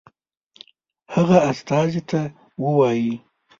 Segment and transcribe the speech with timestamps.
[1.13, 2.21] هغه استازي ته
[2.61, 3.13] ووايي.